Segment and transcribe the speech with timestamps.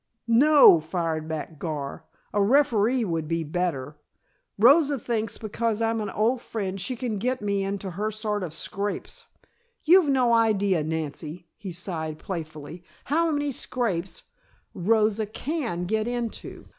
[0.25, 3.99] "No," fired back Gar, "a referee would be better.
[4.57, 8.51] Rosa thinks because I'm an old friend she can get me into her sort of
[8.51, 9.27] scrapes.
[9.83, 14.23] You've no idea, Nancy," he sighed playfully, "how many scrapes
[14.73, 16.65] Rosa can get into."